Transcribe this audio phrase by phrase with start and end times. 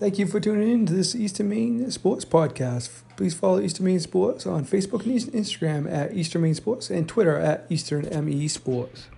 [0.00, 3.02] Thank you for tuning in to this Eastern Maine Sports Podcast.
[3.18, 7.36] Please follow Eastern Maine Sports on Facebook and Instagram at Eastern Maine Sports and Twitter
[7.36, 9.08] at Eastern ME Sports.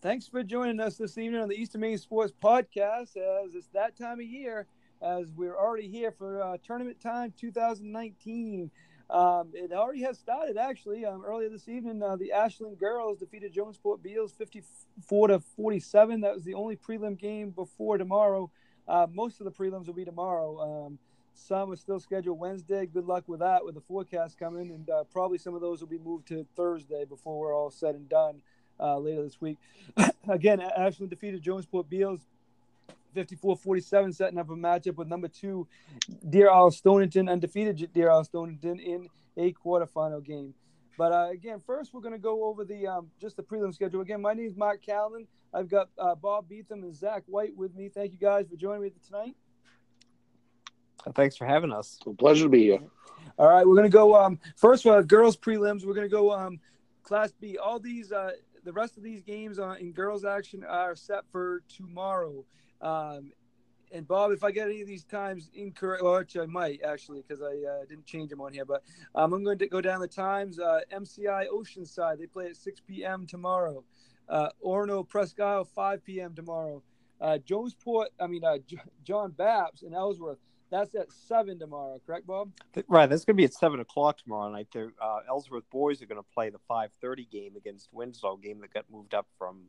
[0.00, 3.16] Thanks for joining us this evening on the Eastern Maine Sports Podcast.
[3.16, 4.68] As it's that time of year,
[5.02, 8.70] as we're already here for uh, tournament time 2019.
[9.10, 11.04] Um, it already has started actually.
[11.06, 16.20] Um, earlier this evening, uh, the Ashland girls defeated Jonesport Beals 54 to 47.
[16.20, 18.50] That was the only prelim game before tomorrow.
[18.86, 20.86] Uh, most of the prelims will be tomorrow.
[20.86, 20.98] Um,
[21.34, 22.86] some are still scheduled Wednesday.
[22.86, 25.88] Good luck with that, with the forecast coming, and uh, probably some of those will
[25.88, 28.42] be moved to Thursday before we're all said and done
[28.80, 29.56] uh, later this week.
[30.28, 32.20] Again, Ashland defeated Jonesport Beals
[33.14, 35.66] 54-47, setting up a matchup with number two,
[36.28, 40.54] Deer Isle Stonington, undefeated Deer Isle Stonington in a quarterfinal game.
[40.96, 44.00] But uh, again, first we're going to go over the um, just the prelim schedule.
[44.00, 45.28] Again, my name is Mark Calvin.
[45.54, 47.88] I've got uh, Bob Beetham and Zach White with me.
[47.88, 49.36] Thank you guys for joining me tonight.
[51.14, 51.96] Thanks for having us.
[51.98, 52.80] It's a pleasure to be here.
[53.38, 55.86] All right, we're going to go um, first uh, girls prelims.
[55.86, 56.58] We're going to go um,
[57.04, 57.56] Class B.
[57.56, 58.32] All these, uh,
[58.64, 62.44] the rest of these games uh, in girls action are set for tomorrow.
[62.80, 63.32] Um,
[63.90, 67.42] and Bob, if I get any of these times incorrect, well, I might actually because
[67.42, 68.64] I uh, didn't change them on here.
[68.64, 68.82] But
[69.14, 70.58] um, I'm going to go down the times.
[70.58, 73.26] Uh, MCI Oceanside they play at 6 p.m.
[73.26, 73.84] tomorrow.
[74.28, 76.34] Uh, Orono Presque Isle 5 p.m.
[76.34, 76.82] tomorrow.
[77.20, 80.38] Uh, Jonesport, I mean uh, J- John Bapst and Ellsworth.
[80.70, 82.50] That's at seven tomorrow, correct, Bob?
[82.88, 84.68] Right, that's going to be at seven o'clock tomorrow night.
[84.70, 88.74] The uh, Ellsworth boys are going to play the 5:30 game against Winslow, game that
[88.74, 89.64] got moved up from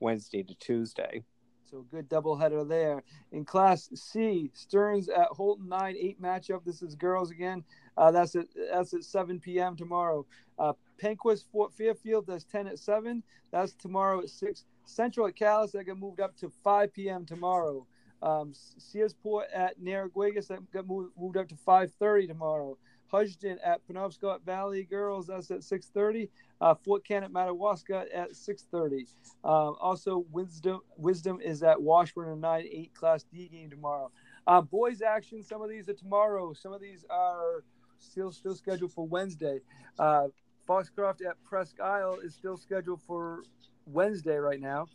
[0.00, 1.24] Wednesday to Tuesday.
[1.74, 3.02] So good doubleheader there.
[3.32, 6.64] In Class C, Stearns at Houlton 9 8 matchup.
[6.64, 7.64] This is girls again.
[7.96, 9.74] Uh, that's at that's at 7 p.m.
[9.74, 10.24] tomorrow.
[10.56, 13.24] Uh, Penquis Fort Fairfield does 10 at 7.
[13.50, 14.64] That's tomorrow at 6.
[14.84, 17.26] Central at Calais that got moved up to 5 p.m.
[17.26, 17.84] tomorrow.
[18.22, 22.78] Um, Searsport at Narraguagus that got moved, moved up to 5:30 tomorrow.
[23.14, 25.28] Hudson at Penobscot Valley Girls.
[25.28, 26.28] That's at 6:30.
[26.60, 29.06] Uh, Fort Kent at Madawaska at 6:30.
[29.44, 34.10] Um, also, Wisdom Wisdom is at Washburn a 9-8 Class D game tomorrow.
[34.46, 35.42] Uh, boys action.
[35.42, 36.52] Some of these are tomorrow.
[36.54, 37.62] Some of these are
[37.98, 39.60] still still scheduled for Wednesday.
[39.98, 40.28] Uh,
[40.66, 43.44] Foxcroft at Presque Isle is still scheduled for
[43.86, 44.86] Wednesday right now.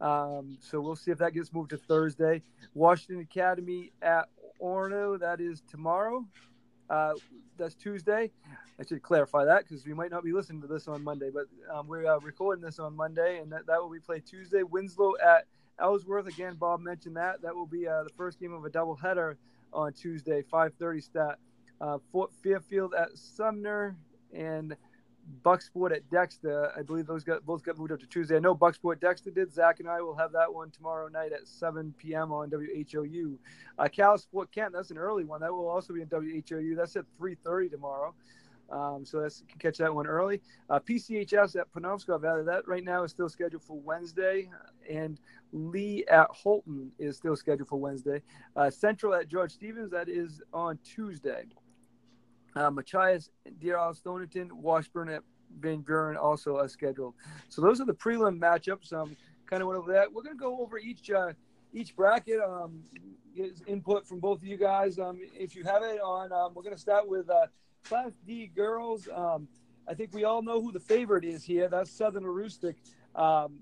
[0.00, 2.42] Um, so we'll see if that gets moved to Thursday.
[2.74, 4.28] Washington Academy at
[4.60, 6.26] Orono, That is tomorrow.
[6.92, 7.14] Uh,
[7.56, 8.30] that's Tuesday.
[8.78, 11.46] I should clarify that because we might not be listening to this on Monday, but
[11.74, 14.62] um, we're uh, recording this on Monday, and that, that will be played Tuesday.
[14.62, 15.46] Winslow at
[15.80, 16.26] Ellsworth.
[16.26, 17.40] Again, Bob mentioned that.
[17.40, 19.36] That will be uh, the first game of a doubleheader
[19.72, 21.38] on Tuesday, 5:30 stat.
[21.80, 23.96] Uh, Fort Fairfield at Sumner
[24.34, 24.76] and
[25.44, 26.72] Bucksport at Dexter.
[26.76, 28.36] I believe those got both got moved up to Tuesday.
[28.36, 29.52] I know Bucksport Dexter did.
[29.52, 32.32] Zach and I will have that one tomorrow night at 7 p.m.
[32.32, 33.38] on WHOU.
[33.78, 34.72] Uh, Cal Sport Kent.
[34.72, 35.40] That's an early one.
[35.40, 36.76] That will also be in WHOU.
[36.76, 38.14] That's at 3:30 tomorrow.
[38.70, 40.40] Um, so that's can catch that one early.
[40.70, 42.42] Uh, PCHS at Penobscot Valley.
[42.44, 44.48] That right now is still scheduled for Wednesday,
[44.88, 45.20] and
[45.52, 48.22] Lee at Houlton is still scheduled for Wednesday.
[48.56, 49.90] Uh, Central at George Stevens.
[49.90, 51.44] That is on Tuesday.
[52.54, 53.30] Uh, Machias,
[53.60, 55.22] Deer Isle, Stonington, Washburn at
[55.58, 57.14] Van Buren also are scheduled.
[57.48, 58.92] So those are the prelim matchups.
[58.92, 60.12] Um, kind of went over that.
[60.12, 61.32] We're going to go over each uh,
[61.72, 62.40] each bracket.
[62.40, 62.82] Um,
[63.34, 64.98] get input from both of you guys.
[64.98, 67.46] Um, if you have it on, um, we're going to start with uh,
[67.84, 69.08] Class D girls.
[69.14, 69.48] Um,
[69.88, 71.68] I think we all know who the favorite is here.
[71.68, 72.74] That's Southern Aroostook.
[73.14, 73.60] Um,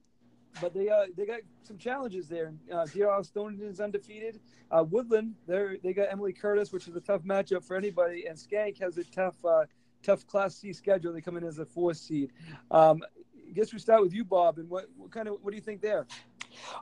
[0.61, 2.53] but they uh, they got some challenges there.
[2.72, 4.41] Uh, Isle Stonington is undefeated.
[4.71, 8.38] Uh, Woodland, they they got Emily Curtis, which is a tough matchup for anybody, and
[8.38, 9.65] Schenck has a tough uh,
[10.03, 11.12] tough Class C schedule.
[11.12, 12.33] They come in as a fourth seed.
[12.71, 13.03] Um,
[13.49, 14.59] I guess we start with you, Bob.
[14.59, 16.06] And what, what kind of what do you think there?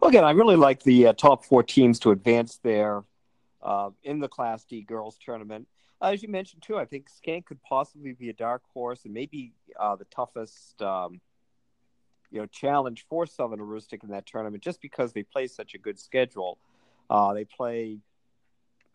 [0.01, 3.05] Well, again, I really like the uh, top four teams to advance there
[3.62, 5.67] uh, in the Class D girls tournament.
[6.01, 9.53] As you mentioned too, I think Schenck could possibly be a dark horse and maybe
[9.78, 11.21] uh, the toughest, um,
[12.31, 15.78] you know, challenge for Southern Aroostook in that tournament, just because they play such a
[15.78, 16.59] good schedule.
[17.09, 17.98] Uh, they play,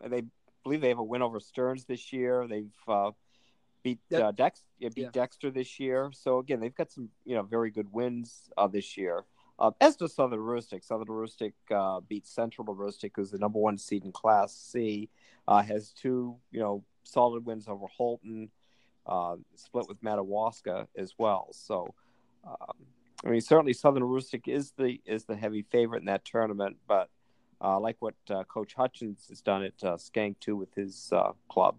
[0.06, 0.22] they
[0.62, 2.46] believe they have a win over Stearns this year.
[2.46, 3.10] They've uh,
[3.82, 4.22] beat Yep.
[4.22, 5.10] uh, Dex, yeah, beat Yeah.
[5.12, 6.10] Dexter this year.
[6.12, 9.24] So again, they've got some you know very good wins uh, this year.
[9.58, 10.82] Uh, as does Southern Aroostook.
[10.84, 15.08] Southern Aroostook uh, beat Central Aroostook, who's the number one seed in Class C.
[15.46, 18.48] Uh, has two you know solid wins over Houlton,
[19.06, 21.48] uh, split with Madawaska as well.
[21.52, 21.94] So.
[22.46, 22.76] Um,
[23.24, 27.08] I mean, certainly Southern Aroostook is the is the heavy favorite in that tournament, but
[27.60, 31.10] uh, I like what uh, Coach Hutchins has done at uh, Schenck too with his
[31.12, 31.76] uh, club.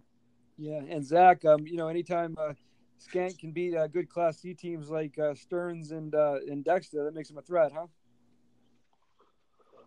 [0.58, 2.54] Yeah, and Zach, um, you know, anytime uh,
[2.98, 7.04] Schenck can beat uh, good Class C teams like uh, Stearns and uh, and Dexter,
[7.04, 7.88] that makes him a threat, huh?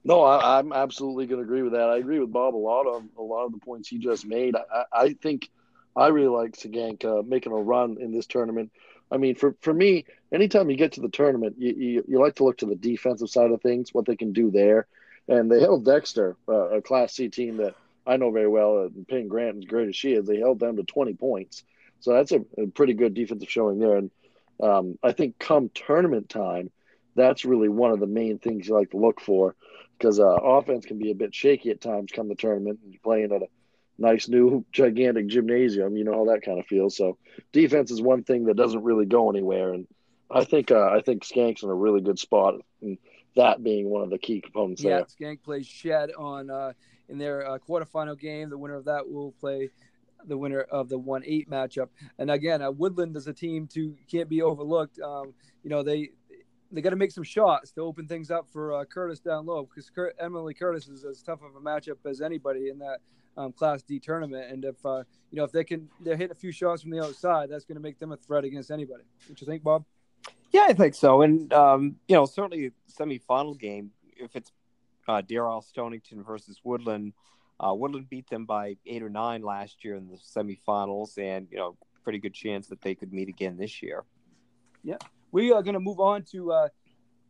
[0.05, 1.89] No, I, am absolutely going to agree with that.
[1.89, 4.55] I agree with Bob a lot on a lot of the points he just made.
[4.55, 5.51] I, I think
[5.97, 8.71] I really like Schenck uh, making a run in this tournament.
[9.11, 12.37] I mean, for, for me, anytime you get to the tournament, you, you, you like
[12.37, 14.87] to look to the defensive side of things, what they can do there.
[15.29, 17.75] And they held Dexter, uh, a Class C team that
[18.07, 20.77] I know very well, and Payne Grant, as great as she is, they held them
[20.77, 21.65] to 20 points.
[22.01, 23.97] So that's a, a pretty good defensive showing there.
[23.97, 24.11] And
[24.63, 26.71] um, I think come tournament time,
[27.15, 29.55] that's really one of the main things you like to look for
[29.99, 33.01] because uh, offense can be a bit shaky at times come the tournament and you're
[33.03, 33.49] playing at a
[33.99, 35.97] nice new gigantic gymnasium.
[35.97, 36.97] You know how that kind of feels.
[36.97, 37.19] So
[37.53, 39.87] defense is one thing that doesn't really go anywhere, and
[40.31, 42.99] I think uh, I think Schenck's in a really good spot, and
[43.37, 45.07] that being one of the key components yeah, there.
[45.19, 46.73] Schenck plays Shead on uh,
[47.09, 48.51] in their uh, quarterfinal game.
[48.51, 49.71] The winner of that will play
[50.27, 51.89] the winner of the one eight matchup.
[52.19, 55.01] And again, uh, Woodland is a team to can't be overlooked.
[55.01, 56.11] Um, you know they
[56.71, 59.65] they got to make some shots to open things up for uh, Curtis down low
[59.65, 62.99] because Cur- Emily Curtis is as tough of a matchup as anybody in that
[63.39, 64.51] um, Class D tournament.
[64.51, 67.03] And if uh, you know if they can they're hitting a few shots from the
[67.03, 69.05] outside, that's going to make them a threat against anybody.
[69.27, 69.85] What you think, Bob?
[70.51, 71.23] Yeah, I think so.
[71.23, 73.93] And um, you know, certainly semifinal game.
[74.17, 74.51] If it's
[75.07, 77.13] uh, Isle Stonington versus Woodland,
[77.61, 81.59] uh, Woodland beat them by eight or nine last year in the semifinals, and you
[81.59, 84.05] know, pretty good chance that they could meet again this year.
[84.83, 84.97] Yeah,
[85.31, 86.69] we are going to move on to uh,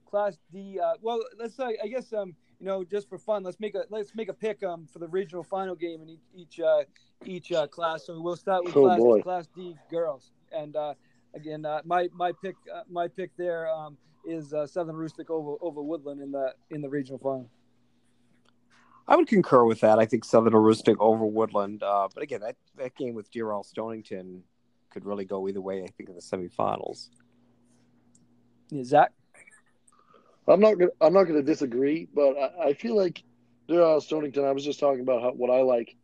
[0.09, 0.81] Class D.
[0.83, 3.85] Uh, well, let's uh, I guess um, you know, just for fun, let's make a
[3.91, 6.83] let's make a pick um for the regional final game in each each uh,
[7.25, 8.07] each uh, class.
[8.07, 9.23] So we'll start with oh, class boy.
[9.23, 10.33] class D girls.
[10.51, 10.95] And uh,
[11.35, 13.97] again, uh, my my pick uh, my pick there um,
[14.27, 17.49] is uh, Southern Aroostook over over Woodland in the in the regional final.
[19.07, 19.99] I would concur with that.
[19.99, 21.83] I think Southern Aroostook over Woodland.
[21.83, 24.43] Uh, but again, that, that game with Deer Isle Stonington
[24.91, 25.83] could really go either way.
[25.83, 27.09] I think in the semifinals.
[28.71, 29.13] Yeah, Zach.
[30.49, 33.23] I'm not gonna I'm not gonna disagree, but I, I feel like
[33.69, 34.45] Deer Isle Stonington.
[34.45, 35.95] I was just talking about how, what I like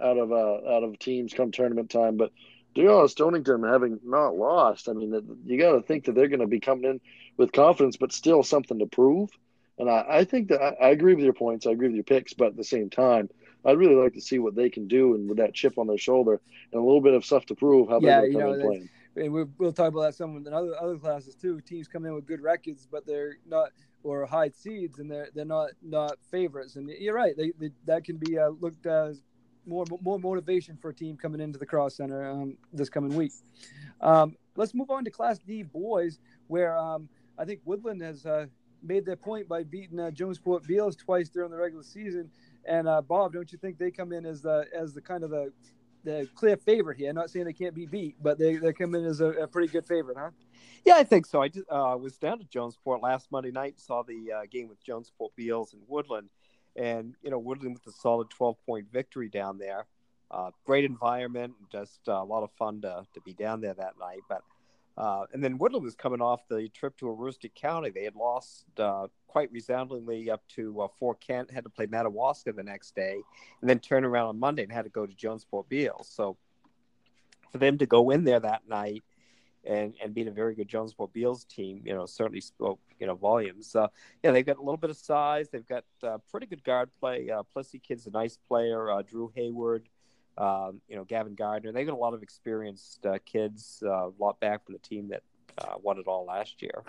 [0.00, 2.32] out of uh, out of teams come tournament time, but
[2.76, 4.88] Isle Stonington having not lost.
[4.88, 7.00] I mean, you got to think that they're going to be coming in
[7.36, 9.30] with confidence, but still something to prove.
[9.78, 11.66] And I, I think that I, I agree with your points.
[11.66, 13.28] I agree with your picks, but at the same time,
[13.64, 15.98] I'd really like to see what they can do and with that chip on their
[15.98, 16.40] shoulder
[16.72, 18.54] and a little bit of stuff to prove how Yeah, they're you going to know,
[18.54, 18.88] in playing.
[19.16, 21.60] and we'll, we'll talk about that some in other other classes too.
[21.60, 23.70] Teams come in with good records, but they're not
[24.04, 26.76] or high seeds, and they're they're not not favorites.
[26.76, 29.22] And you're right, they, they that can be uh, looked as
[29.66, 33.32] more more motivation for a team coming into the cross center um, this coming week.
[34.00, 37.08] Um, let's move on to Class D boys, where um,
[37.38, 38.46] I think Woodland has uh,
[38.82, 42.30] made their point by beating uh, Jonesport Beals twice during the regular season.
[42.66, 45.30] And uh, Bob, don't you think they come in as the as the kind of
[45.30, 45.52] the
[46.04, 47.10] the clear favorite here?
[47.10, 49.46] I'm not saying they can't be beat, but they, they come in as a, a
[49.48, 50.30] pretty good favorite, huh?
[50.84, 51.40] Yeah, I think so.
[51.40, 54.84] I just, uh, was down to Jonesport last Monday night, saw the uh, game with
[54.84, 56.28] Jonesport Beals and Woodland,
[56.76, 59.86] and you know Woodland with a solid 12 point victory down there.
[60.30, 63.94] Uh, great environment, just uh, a lot of fun to, to be down there that
[63.98, 64.20] night.
[64.28, 64.42] But
[64.96, 67.90] uh, and then Woodland was coming off the trip to Aroostook County.
[67.90, 72.52] They had lost uh, quite resoundingly up to uh, Fort Kent, had to play Madawaska
[72.52, 73.18] the next day,
[73.60, 76.08] and then turn around on Monday and had to go to Jonesport Beals.
[76.08, 76.36] So
[77.50, 79.02] for them to go in there that night
[79.64, 83.14] and and beat a very good Jonesport Beals team, you know, certainly spoke you know
[83.14, 83.66] volumes.
[83.66, 83.88] So
[84.22, 85.48] yeah, they've got a little bit of size.
[85.48, 87.30] They've got uh, pretty good guard play.
[87.30, 88.90] Uh, Plessy kid's a nice player.
[88.90, 89.88] Uh, Drew Hayward,
[90.38, 91.72] um, you know, Gavin Gardner.
[91.72, 93.82] They've got a lot of experienced uh, kids.
[93.84, 95.22] Uh, a lot back from the team that
[95.58, 96.82] uh, won it all last year.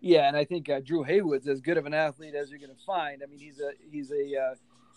[0.00, 2.74] Yeah, and I think uh, Drew Haywood's as good of an athlete as you're going
[2.74, 3.22] to find.
[3.22, 4.54] I mean, he's a he's a uh,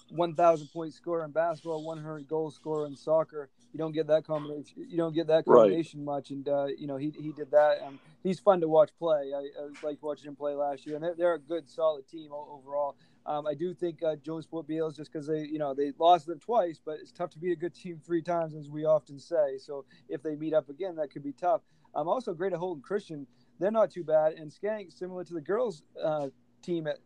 [0.09, 3.49] 1,000 point scorer in basketball, 100 goal scorer in soccer.
[3.73, 4.85] You don't get that combination.
[4.87, 5.63] You don't get that Right.
[5.63, 7.81] combination much, and uh, you know he he did that.
[7.85, 9.31] Um, he's fun to watch play.
[9.35, 12.31] I, I liked watching him play last year, and they're, they're a good, solid team
[12.31, 12.95] overall.
[13.25, 16.39] Um, I do think uh, Jonesport Beals just because they you know they lost them
[16.39, 19.57] twice, but it's tough to beat a good team three times, as we often say.
[19.57, 21.61] So if they meet up again, that could be tough.
[21.95, 23.27] I'm um, also, at Holden Christian,
[23.59, 26.29] they're not too bad, and Schenck, similar to the girls' uh,
[26.63, 26.97] team at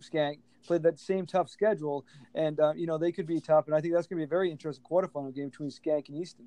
[0.00, 2.04] Schenck, played that same tough schedule,
[2.34, 3.66] and uh, you know they could be tough.
[3.66, 6.18] And I think that's going to be a very interesting quarterfinal game between Schenck and
[6.18, 6.46] Easton.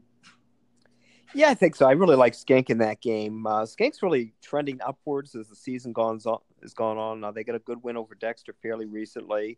[1.33, 1.87] Yeah, I think so.
[1.87, 3.45] I really like Schenck in that game.
[3.45, 6.39] Uh, Schenck's really trending upwards as the season goes on.
[6.61, 7.23] Has gone on.
[7.23, 9.57] Uh, they got a good win over Dexter fairly recently.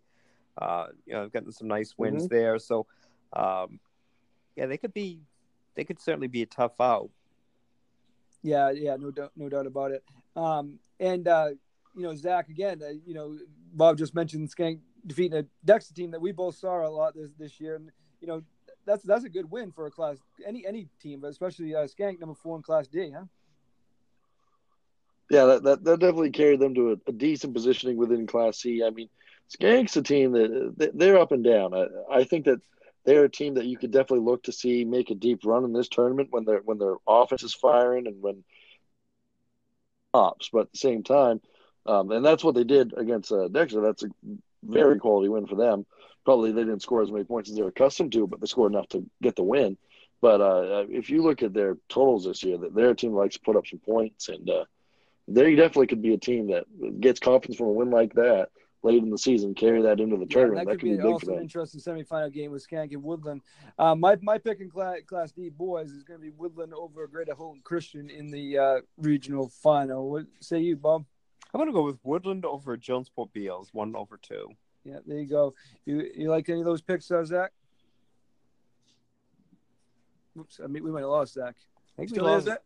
[0.58, 2.60] Uh, you know, I've gotten some nice wins there.
[2.60, 2.86] So,
[3.34, 3.80] um,
[4.56, 5.20] yeah, they could be.
[5.76, 7.10] They could certainly be a tough out.
[8.44, 10.04] Yeah, yeah, no doubt, no doubt about it.
[10.36, 11.50] Um, and uh,
[11.96, 12.82] you know, Zach again.
[12.84, 13.38] Uh, you know,
[13.74, 17.32] Bob just mentioned Schenck defeating a Dexter team that we both saw a lot this
[17.40, 18.44] this year, and you know,
[18.86, 22.20] that's that's a good win for a class any any team, but especially uh, Schenck
[22.20, 23.26] number four in Class D, huh?
[25.30, 28.84] Yeah, that, that, that definitely carried them to a, a, decent positioning within Class C.
[28.84, 29.08] I mean,
[29.48, 31.74] Schenck's a team that they're up and down.
[31.74, 32.60] I, I think that
[33.06, 35.74] they're a team that you could definitely look to see make a deep run in
[35.74, 38.44] this tournament when their when their offense is firing and when
[40.14, 40.50] ops.
[40.52, 41.42] But at the same time,
[41.86, 43.82] um, and that's what they did against uh, Dexter.
[43.82, 44.10] That's a
[44.64, 45.86] very quality win for them.
[46.24, 48.88] Probably they didn't score as many points as they're accustomed to, but they scored enough
[48.90, 49.78] to get the win.
[50.22, 53.42] But uh, if you look at their totals this year, that their team likes to
[53.42, 54.66] put up some points, and uh,
[55.28, 56.66] they definitely could be a team that
[57.00, 58.50] gets confidence from a win like that
[58.84, 60.68] late in the season, carry that into the tournament.
[60.68, 63.42] Yeah, that, could, be, be also an interesting semifinal game with Schenck and Woodland.
[63.78, 67.08] Uh, my my pick in class, class D boys is going to be Woodland over
[67.08, 70.10] Greater Houlton Christian in the uh, regional final.
[70.10, 71.06] What say you, Bob?
[71.54, 74.50] I'm going to go with Woodland over Jonesport Beals, one over two.
[74.84, 75.54] Yeah, there you go.
[75.86, 77.52] You you like any of those picks, uh, Zach?
[80.40, 81.56] Oops, I mean we might have lost Zach.
[81.98, 82.46] I think Still we lost.
[82.46, 82.62] Zach?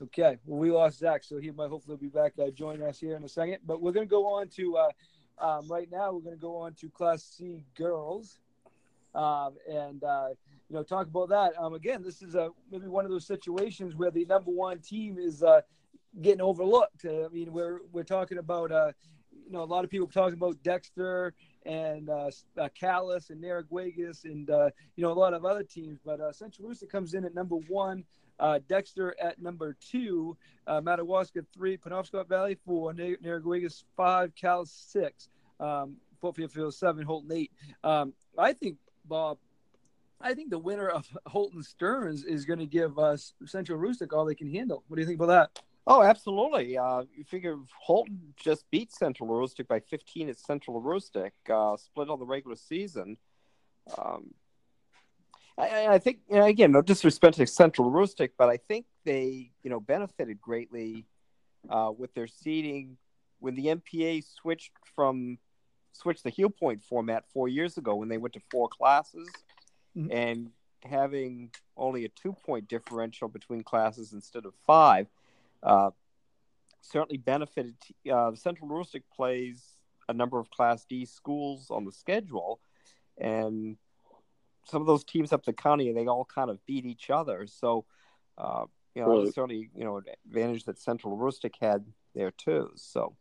[0.00, 3.16] Okay, well we lost Zach, so he might hopefully be back uh, joining us here
[3.16, 3.58] in a second.
[3.66, 4.90] But we're going to go on to uh,
[5.38, 6.12] um, right now.
[6.12, 8.38] We're going to go on to Class C girls,
[9.14, 10.28] um, and uh,
[10.68, 11.52] you know talk about that.
[11.58, 15.18] Um, again, this is a maybe one of those situations where the number one team
[15.18, 15.62] is uh,
[16.22, 17.04] getting overlooked.
[17.04, 18.92] I mean, we're we're talking about uh,
[19.46, 21.34] you know a lot of people talking about Dexter
[21.66, 25.98] and uh, uh, Calais and Narraguagus and uh, you know a lot of other teams,
[26.04, 28.04] but uh, Central Aroostook comes in at number one.
[28.40, 30.36] Uh, Dexter at number two,
[30.68, 35.28] uh, Madawaska three, Penobscot Valley four, Narraguagus five, Cal six,
[35.58, 37.50] um, Fort Fairfield seven, Houlton eight.
[37.82, 39.38] Um, I think Bob,
[40.20, 44.24] I think the winner of Houlton Stearns is going to give us Central Aroostook all
[44.24, 44.84] they can handle.
[44.86, 45.62] What do you think about that?
[45.90, 46.76] Oh, absolutely.
[46.76, 47.56] Uh, you figure
[47.88, 52.56] Houlton just beat Central Aroostook by 15 at Central Aroostook, uh, split on the regular
[52.56, 53.16] season.
[53.96, 54.34] Um,
[55.56, 59.50] I, I, think, you know, again, no disrespect to Central Aroostook, but I think they,
[59.62, 61.06] you know, benefited greatly
[61.70, 62.98] uh, with their seating
[63.40, 65.38] when the MPA switched from
[65.94, 69.26] switched the Heal point format four years ago when they went to four classes
[69.96, 70.12] mm-hmm.
[70.12, 70.50] and
[70.84, 75.06] having only a two point differential between classes instead of five
[75.62, 75.90] uh,
[76.80, 77.74] certainly benefited.
[78.10, 79.62] Uh, Central Aroostook plays
[80.08, 82.60] a number of Class D schools on the schedule,
[83.18, 83.76] and
[84.64, 87.46] some of those teams up the county, they all kind of beat each other.
[87.46, 87.84] So,
[88.36, 89.34] uh, you know, right.
[89.34, 91.84] certainly you know advantage that Central Aroostook had
[92.14, 92.70] there too.
[92.76, 93.16] So,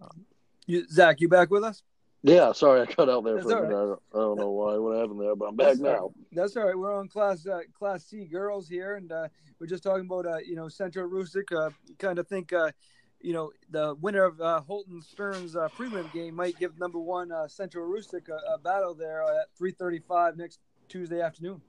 [0.00, 0.26] um,
[0.66, 1.82] you, Zach, you back with us?
[2.22, 3.74] Yeah, sorry, I cut out there That's for a minute.
[3.74, 3.82] Right.
[3.82, 5.90] I, don't, I don't know why what happened there, but I'm back That's now.
[5.90, 6.10] Right.
[6.32, 6.76] That's all right.
[6.76, 10.38] We're on class uh, class C girls here, and uh, we're just talking about uh,
[10.38, 11.50] you know Central Aroostook.
[11.50, 12.72] Uh, kind of think uh,
[13.20, 17.32] you know the winner of uh, Houlton Stearns uh, prelim game might give number one
[17.32, 21.62] uh, Central Aroostook a, a battle there at 3:35 next Tuesday afternoon.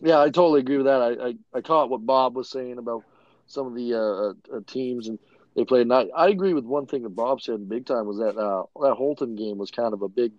[0.00, 1.02] Yeah, I totally agree with that.
[1.02, 3.04] I, I, I caught what Bob was saying about
[3.46, 5.18] some of the uh, uh, teams and
[5.54, 5.82] they played.
[5.82, 8.64] And I, I agree with one thing that Bob said big time was that uh,
[8.80, 10.32] that Houlton game was kind of a big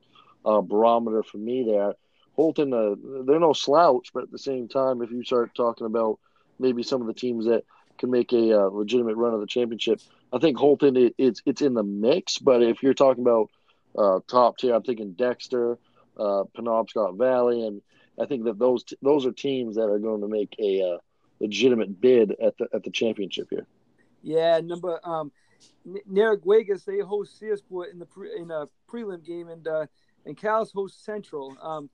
[0.45, 1.93] uh, barometer for me there.
[2.37, 6.19] Houlton, uh, they're no slouch, but at the same time, if you start talking about
[6.59, 7.63] maybe some of the teams that
[7.97, 10.01] can make a uh, legitimate run of the championship,
[10.33, 12.37] I think Houlton it, it's it's in the mix.
[12.37, 13.49] But if you're talking about
[13.97, 15.77] uh, top tier, I'm thinking Dexter,
[16.17, 17.81] uh, Penobscot Valley, and
[18.19, 20.97] I think that those t- those are teams that are going to make a uh,
[21.39, 23.65] legitimate bid at the at the championship here.
[24.25, 25.31] Yeah, number um,
[26.11, 29.85] Narraguagus they host Searsport in the pre, in a prelim game, and uh,
[30.25, 31.55] and Cal's host Central.
[31.61, 31.91] Um,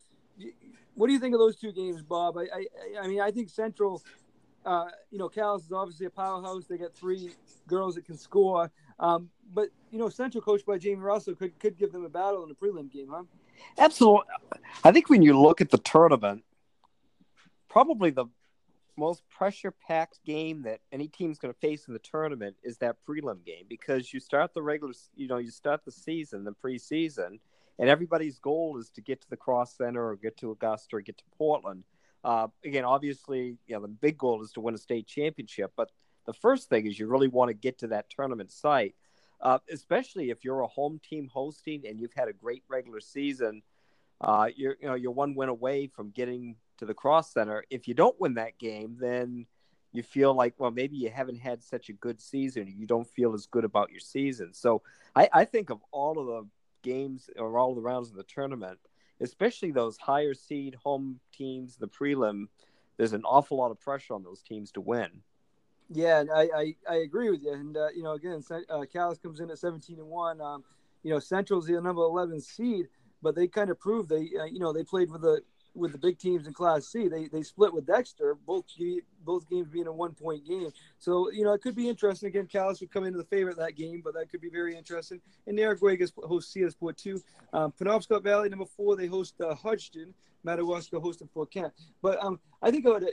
[0.95, 2.37] what do you think of those two games, Bob?
[2.37, 2.65] I I,
[3.01, 4.01] I mean, I think Central.
[4.63, 6.67] Uh, you know, Cal's is obviously a powerhouse.
[6.67, 7.31] They got three
[7.67, 8.71] girls that can score.
[8.99, 12.43] Um, but you know, Central coached by Jamie Russell could could give them a battle
[12.43, 13.23] in the prelim game, huh?
[13.77, 14.21] Absolutely.
[14.85, 16.45] I think when you look at the tournament,
[17.67, 18.27] probably the
[18.97, 22.97] most pressure packed game that any team's going to face in the tournament is that
[23.07, 27.39] prelim game because you start the regular, you know, you start the season, the preseason,
[27.79, 31.01] and everybody's goal is to get to the cross center or get to Augusta or
[31.01, 31.83] get to Portland.
[32.23, 35.89] Uh, again, obviously, you know, the big goal is to win a state championship, but
[36.25, 38.93] the first thing is you really want to get to that tournament site,
[39.41, 43.63] uh, especially if you're a home team hosting and you've had a great regular season.
[44.19, 47.63] Uh, you're, you know, you're one win away from getting to the cross center.
[47.69, 49.45] If you don't win that game, then
[49.93, 52.73] you feel like, well, maybe you haven't had such a good season.
[52.75, 54.51] You don't feel as good about your season.
[54.51, 54.81] So
[55.15, 56.47] I, I think of all of the
[56.81, 58.79] games or all the rounds of the tournament,
[59.19, 62.47] especially those higher seed home teams, the prelim,
[62.97, 65.21] there's an awful lot of pressure on those teams to win.
[65.91, 67.53] Yeah, I, I, I agree with you.
[67.53, 68.85] And, uh, you know, again, uh,
[69.21, 70.41] comes in at 17 and 1.
[70.41, 70.63] Um,
[71.03, 72.87] you know, Central's the number 11 seed,
[73.21, 75.97] but they kind of proved they, uh, you know, they played with a with the
[75.97, 77.07] big teams in Class C.
[77.07, 78.65] They they split with Dexter, both
[79.23, 80.71] both games being a one point game.
[80.99, 82.27] So you know it could be interesting.
[82.27, 85.21] Again, Calais would come into the favorite that game, but that could be very interesting.
[85.47, 87.21] And Narraguagus host Searsport two.
[87.53, 90.13] Um, Penobscot Valley number four they host uh, Hodgdon.
[90.43, 91.73] Madawaska hosting Fort Kent.
[92.01, 93.05] But um, I think I would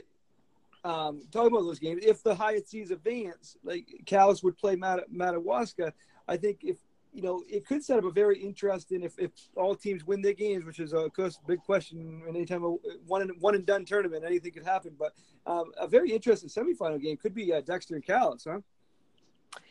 [0.83, 2.03] um, talking about those games.
[2.05, 5.93] If the Hyatt seas advance, like Calais would play Mad- Madawaska,
[6.27, 6.77] I think if
[7.11, 10.33] you know, it could set up a very interesting if, if all teams win their
[10.33, 12.21] games, which is of course a big question.
[12.27, 12.69] Anytime a
[13.07, 14.95] one and one and done tournament, anything could happen.
[14.97, 15.13] But
[15.45, 18.59] um, a very interesting semifinal game could be uh, Dexter and Calais, huh?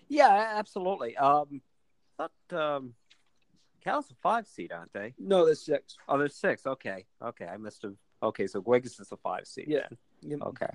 [0.08, 1.16] Yeah, absolutely.
[1.16, 1.60] Um,
[2.16, 2.94] thought um,
[3.84, 5.14] Calais a five seed, aren't they?
[5.18, 5.96] No, they're six.
[6.08, 6.66] Oh, they're six.
[6.66, 7.46] Okay, okay.
[7.46, 7.94] I must have.
[8.22, 9.66] Okay, so Guagus is a five seed.
[9.68, 9.86] Yeah.
[10.22, 10.40] Yep.
[10.42, 10.70] Okay.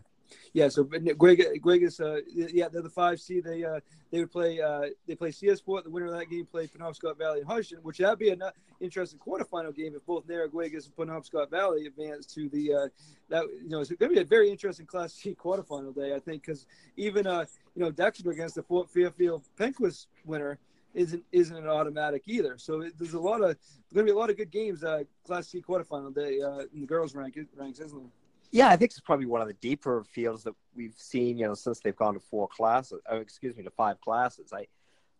[0.54, 3.40] Yeah, so Guagus, uh, yeah, they're the five C.
[3.40, 3.80] They uh,
[4.12, 5.84] they would play uh, they play Searsport.
[5.84, 8.42] The winner of that game play Penobscot Valley and Hodgdon, which that'd be an
[8.80, 12.88] interesting quarterfinal game if both Narraguagus and Penobscot Valley advance to the uh,
[13.30, 16.14] that you know it's going to be a very interesting Class C quarterfinal day.
[16.14, 20.60] I think because even uh you know Dexter against the Fort Fairfield Penquis winner
[20.94, 22.58] isn't isn't an automatic either.
[22.58, 23.58] So it, there's a lot of
[23.94, 26.82] going to be a lot of good games uh Class C quarterfinal day uh, in
[26.82, 28.12] the girls rank ranks, isn't there?
[28.54, 31.56] Yeah, I think it's probably one of the deeper fields that we've seen, you know,
[31.56, 33.02] since they've gone to four classes.
[33.10, 34.54] Oh, excuse me, to five classes.
[34.54, 34.68] I,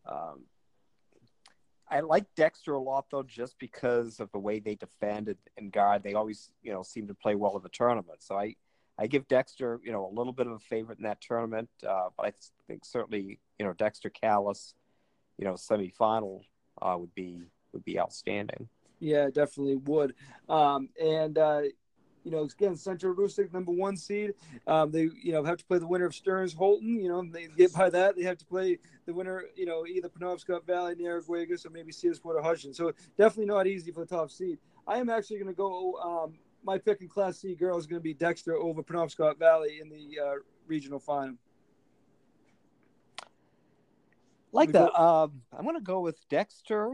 [0.06, 0.44] um,
[1.90, 6.04] I like Dexter a lot though, just because of the way they defend and guard.
[6.04, 8.22] They always, you know, seem to play well in the tournament.
[8.22, 8.56] So I,
[9.00, 11.70] I give Dexter, you know, a little bit of a favorite in that tournament.
[11.84, 12.34] Uh, but I
[12.68, 14.76] think certainly, you know, Dexter Calais,
[15.40, 16.42] you know, semifinal
[16.84, 18.70] uh, would be would be outstanding.
[19.00, 20.14] Yeah, definitely would.
[20.48, 21.62] Um, and uh,
[22.24, 24.34] you know, again, Central Aroostook, number one seed.
[24.66, 27.02] Um, they, you know, have to play the winner of Stearns Houlton.
[27.02, 28.16] You know, they get by that.
[28.16, 32.42] They have to play the winner, you know, either Penobscot Valley, Narraguagus, or maybe Searsport
[32.42, 32.74] Hudson.
[32.74, 34.58] So definitely not easy for the top seed.
[34.88, 35.96] I am actually going to go.
[35.96, 36.34] Um,
[36.66, 39.90] my pick in Class C girl is going to be Dexter over Penobscot Valley in
[39.90, 40.34] the uh,
[40.66, 41.36] regional final.
[44.54, 44.94] Like that.
[44.98, 46.94] Um, I'm going to go with Dexter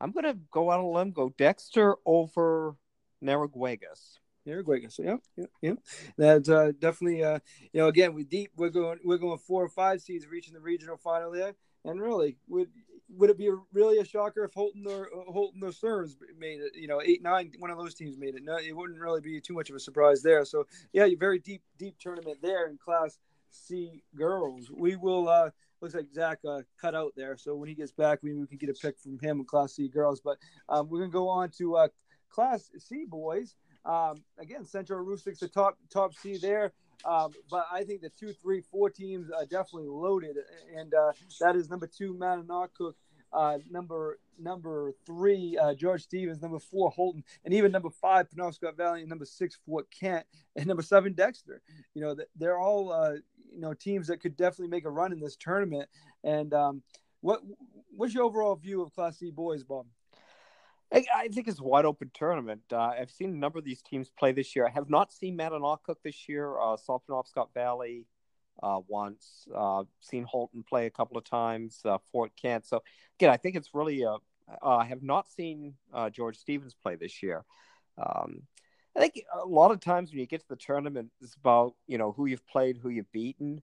[0.00, 2.74] I'm gonna go out on a limb, go Dexter over
[3.22, 4.18] Narraguagus.
[4.46, 5.74] Narraguagus, yeah, yeah, yeah.
[6.16, 7.40] That's uh, definitely, uh,
[7.72, 8.52] you know, again, we deep.
[8.56, 11.54] We're going, we're going four or five seeds reaching the regional final there,
[11.84, 12.68] and really, would
[13.16, 16.74] would it be really a shocker if Houlton or uh, Houlton or Stearns made it?
[16.74, 18.42] You know, eight, nine, one of those teams made it.
[18.44, 20.44] No, it wouldn't really be too much of a surprise there.
[20.44, 23.18] So, yeah, very deep, deep tournament there in Class
[23.50, 24.70] C girls.
[24.70, 25.28] We will.
[25.28, 27.36] uh looks like Zach uh, cut out there.
[27.36, 29.74] So when he gets back, maybe we can get a pick from him in Class
[29.74, 30.20] C girls.
[30.20, 30.36] But
[30.68, 31.88] um, we're gonna go on to uh,
[32.30, 33.54] Class C boys.
[33.84, 36.72] Um, again, Central Aroostook's the top top C there.
[37.04, 40.36] Um, but I think the two, three, four teams are definitely loaded,
[40.76, 42.92] and uh, that is number two, Mattanawcook,
[43.32, 48.76] uh, number number three, uh, George Stevens, number four, Houlton, and even number five, Penobscot
[48.76, 51.62] Valley, and number six, Fort Kent, and number seven, Dexter.
[51.94, 53.14] You know, they're all uh,
[53.52, 55.88] you know teams that could definitely make a run in this tournament.
[56.24, 56.82] And um,
[57.20, 57.40] what
[57.96, 59.86] what's your overall view of Class C boys, Bob?
[60.92, 62.62] I, I think it's a wide open tournament.
[62.72, 64.66] Uh, I've seen a number of these teams play this year.
[64.66, 66.58] I have not seen Mattanawcook this year.
[66.60, 68.06] Uh, saw Penobscot Valley
[68.62, 69.46] uh, once.
[69.54, 71.80] Uh, seen Houlton play a couple of times.
[71.84, 72.66] Uh, Fort Kent.
[72.66, 72.82] So
[73.18, 74.04] again, I think it's really.
[74.04, 74.18] Uh,
[74.62, 77.44] uh, I have not seen uh, George Stevens play this year.
[77.98, 78.42] Um,
[78.96, 81.98] I think a lot of times when you get to the tournament, it's about you
[81.98, 83.62] know who you've played, who you've beaten.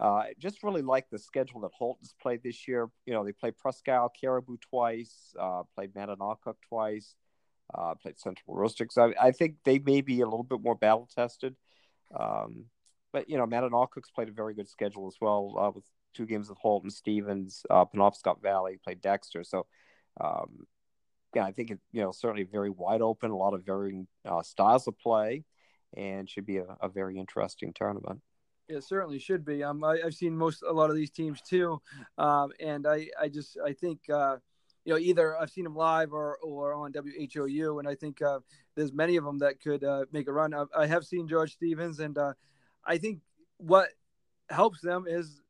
[0.00, 2.88] Uh, just really like the schedule that Houlton's played this year.
[3.06, 3.54] You know, they played
[3.88, 7.14] Isle, Caribou twice, uh, played Mattanawcook twice,
[7.74, 8.90] uh, played Central Aroostook.
[8.90, 11.54] So I, I, think they may be a little bit more battle tested.
[12.18, 12.66] Um,
[13.12, 16.48] but you know, Mattanawcook's played a very good schedule as well uh, with two games
[16.48, 19.44] with Houlton, Stevens, uh, Penobscot Valley, played Dexter.
[19.44, 19.66] So
[20.20, 20.66] um,
[21.34, 24.42] yeah, I think it, you know certainly very wide open, a lot of varying uh,
[24.42, 25.44] styles of play,
[25.96, 28.20] and should be a, a, very interesting tournament.
[28.72, 29.62] It certainly should be.
[29.62, 31.80] Um, I, have seen most a lot of these teams too,
[32.18, 34.36] um, and I, I just I think uh,
[34.84, 38.40] you know either I've seen them live or or on WHOU, and I think uh,
[38.74, 40.54] there's many of them that could uh, make a run.
[40.54, 42.32] I, I, have seen George Stevens, and uh,
[42.84, 43.20] I think
[43.58, 43.88] what
[44.48, 45.42] helps them is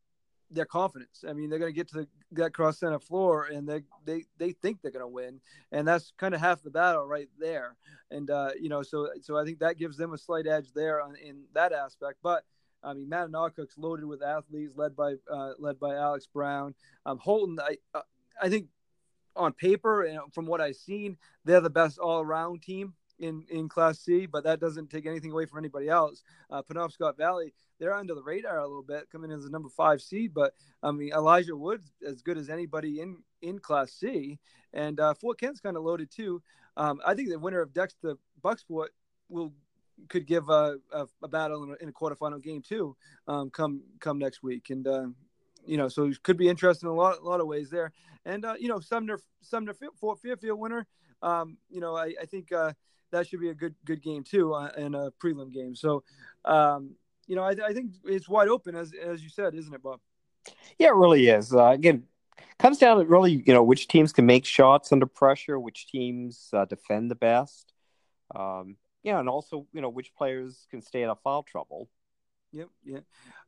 [0.50, 1.24] their confidence.
[1.28, 4.24] I mean, they're going to get to the, that cross center floor, and they they
[4.38, 7.76] they think they're going to win, and that's kind of half the battle right there.
[8.10, 11.00] And uh, you know, so so I think that gives them a slight edge there
[11.00, 12.18] on, in that aspect.
[12.22, 12.44] But
[12.82, 16.74] I mean, Mattanawcook's loaded with athletes, led by uh, led by Alex Brown.
[17.06, 18.02] Um, Houlton, I uh,
[18.40, 18.66] I think
[19.36, 23.68] on paper and from what I've seen, they're the best all around team in in
[23.68, 26.22] Class C, but that doesn't take anything away from anybody else.
[26.50, 29.68] Uh, Penobscot Valley, they're under the radar a little bit, coming in as a number
[29.68, 30.34] five seed.
[30.34, 34.38] But I mean, Elijah Woods as good as anybody in in Class C,
[34.72, 36.42] and uh, Fort Kent's kind of loaded too.
[36.76, 38.88] Um, I think the winner of Dexter Bucksport
[39.28, 39.52] will
[40.08, 42.96] could give a, a, a battle in a, in a, quarterfinal game too,
[43.28, 45.06] um, come come next week, and uh,
[45.66, 47.92] you know, so it could be interesting in a lot a lot of ways there.
[48.24, 50.86] And uh, you know, Sumner Sumner Fort Fairfield winner,
[51.22, 52.72] um, you know, I, I think uh,
[53.10, 55.74] that should be a good good game too, uh, and a prelim game.
[55.74, 56.02] So,
[56.44, 56.94] um,
[57.26, 60.00] you know, I, I think it's wide open as as you said, isn't it, Bob?
[60.78, 61.54] Yeah, it really is.
[61.54, 62.04] Uh, again,
[62.58, 66.48] comes down to really, you know, which teams can make shots under pressure, which teams
[66.52, 67.72] uh, defend the best.
[68.34, 71.88] Um, yeah, and also, you know, which players can stay out of foul trouble.
[72.52, 72.98] Yep, yeah.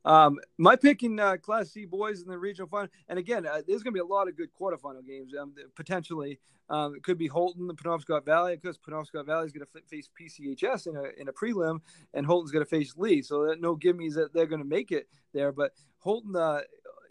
[0.03, 3.61] Um, my pick in uh, Class C boys in the regional final, and again, uh,
[3.67, 5.33] there's going to be a lot of good quarterfinal games.
[5.39, 6.39] Um, potentially,
[6.69, 10.09] um, it could be Houlton, the Penobscot Valley, because Penobscot Valley is going to face
[10.19, 11.81] PCHS in a in a prelim,
[12.15, 13.21] and Houlton's going to face Lee.
[13.21, 15.51] So that no gimmies that they're going to make it there.
[15.51, 16.61] But Houlton, uh,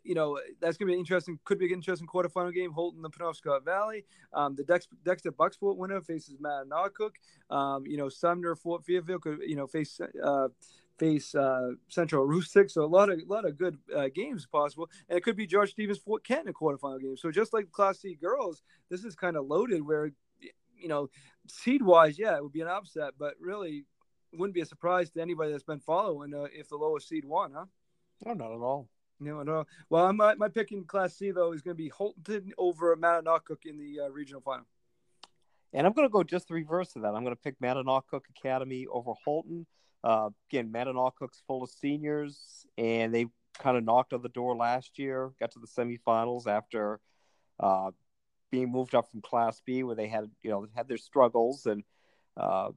[0.04, 1.38] you know, that's going to be interesting.
[1.44, 2.72] Could be an interesting quarterfinal game.
[2.72, 4.04] Houlton, the Penobscot Valley.
[4.32, 7.12] Um, the Dex, Dexter Bucksport winner faces Mattanawcook.
[7.50, 10.00] Um, you know, Sumner Fort Fairfield could you know face.
[10.22, 10.48] Uh,
[10.96, 12.70] face uh, Central Aroostook.
[12.70, 15.44] So a lot of a lot of good uh, games possible, and it could be
[15.44, 17.16] George Stevens Fort Kent in a quarterfinal game.
[17.16, 19.84] So just like Class C girls, this is kind of loaded.
[19.84, 20.12] Where
[20.76, 21.08] you know,
[21.48, 23.86] seed wise, yeah, it would be an upset, but really
[24.32, 27.52] wouldn't be a surprise to anybody that's been following uh, if the lowest seed won,
[27.54, 27.64] huh?
[28.24, 28.88] No, not at all.
[29.20, 29.64] No, no.
[29.90, 32.96] Well, my, my pick in Class C though is going to be Houlton over
[33.44, 34.66] Cook in the uh, regional final.
[35.72, 37.14] And I'm going to go just the reverse of that.
[37.14, 37.56] I'm going to pick
[38.08, 39.66] Cook Academy over Houlton.
[40.04, 40.70] Uh, again,
[41.18, 43.26] Cook's full of seniors, and they
[43.58, 45.32] kind of knocked on the door last year.
[45.40, 47.00] Got to the semifinals after
[47.58, 47.90] uh,
[48.50, 51.82] being moved up from Class B, where they had you know had their struggles, and
[52.36, 52.68] uh,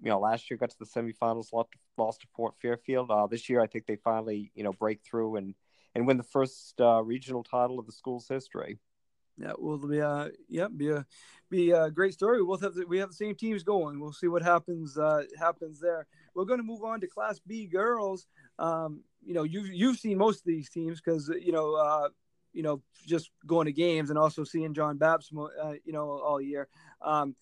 [0.00, 3.10] you know last year got to the semifinals, lost, lost to Fort Fairfield.
[3.10, 5.54] Uh, this year, I think they finally you know break through and
[5.94, 8.78] and win the first uh, regional title of the school's history.
[9.36, 11.06] Yeah, will be a yeah be a
[11.50, 12.42] be a great story.
[12.42, 13.98] We'll have the, we have the same teams going.
[13.98, 16.06] We'll see what happens uh, happens there.
[16.34, 18.26] We're going to move on to Class B girls.
[18.58, 22.08] Um, you know, you've you've seen most of these teams because you know uh,
[22.52, 26.40] you know just going to games and also seeing John Bapst uh, you know all
[26.40, 26.68] year.
[27.00, 27.34] Um,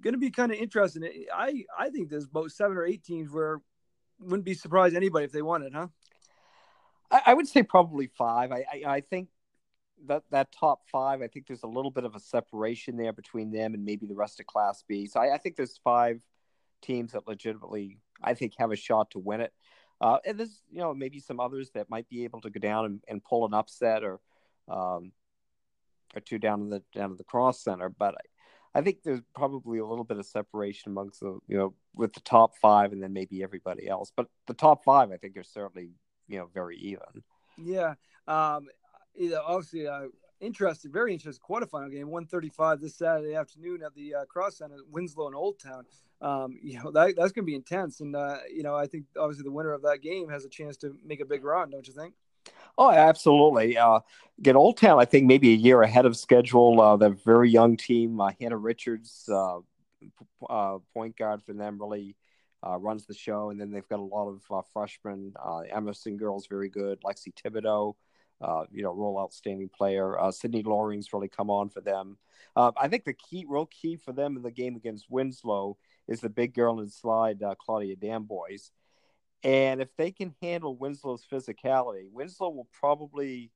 [0.00, 1.02] going to be kind of interesting.
[1.34, 3.60] I I think there's about seven or eight teams where
[4.20, 5.88] wouldn't be surprised anybody if they won it, huh?
[7.10, 8.52] I, I would say probably five.
[8.52, 9.28] I, I, I think
[10.06, 13.50] that that top five, I think there's a little bit of a separation there between
[13.50, 15.06] them and maybe the rest of Class B.
[15.06, 16.20] So I, I think there's five
[16.82, 19.52] teams that legitimately, I think, have a shot to win it.
[20.00, 22.86] Uh, and there's, you know, maybe some others that might be able to go down
[22.86, 24.18] and, and pull an upset or,
[24.66, 25.12] um,
[26.14, 27.90] or two down in the down in the cross center.
[27.90, 31.74] But I, I think there's probably a little bit of separation amongst the, you know,
[31.94, 34.10] with the top five and then maybe everybody else.
[34.16, 35.90] But the top five, I think, are certainly,
[36.30, 37.22] you know, very even.
[37.58, 37.94] Yeah.
[38.26, 38.68] Um,
[39.14, 40.06] you know, obviously uh,
[40.40, 45.26] interesting, very interesting quarterfinal game, 135 this Saturday afternoon at the uh, Cross Center, Winslow
[45.26, 45.84] and Old Town.
[46.22, 49.06] Um, you know that that's going to be intense, and uh, you know I think
[49.18, 51.86] obviously the winner of that game has a chance to make a big run, don't
[51.86, 52.14] you think?
[52.76, 53.76] Oh, absolutely.
[53.76, 54.00] Uh,
[54.40, 56.80] get Old Town, I think maybe a year ahead of schedule.
[56.80, 58.20] Uh, they're a very young team.
[58.20, 59.58] Uh, Hannah Richards, uh,
[60.48, 62.16] uh, point guard for them, really
[62.66, 63.50] uh, runs the show.
[63.50, 65.32] And then they've got a lot of uh, freshmen.
[65.42, 67.00] Uh, Emerson girls very good.
[67.02, 67.94] Lexi Thibodeau,
[68.40, 70.18] uh, you know, real outstanding player.
[70.18, 72.18] Uh, Sydney Loring's really come on for them.
[72.56, 75.76] Uh, I think the key, real key for them in the game against Winslow
[76.08, 78.70] is the big girl in slide, Claudia Damboys.
[79.42, 83.52] And if they can handle Winslow's physicality, Winslow will probably,